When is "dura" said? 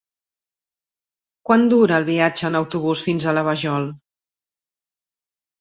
1.73-1.99